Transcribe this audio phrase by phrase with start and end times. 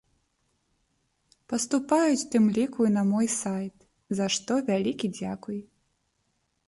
[1.51, 3.75] Паступаюць у тым ліку і на мой сайт,
[4.21, 5.59] за што вялікі дзякуй!